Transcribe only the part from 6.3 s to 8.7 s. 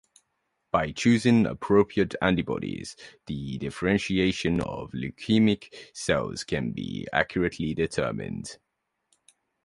can be accurately determined.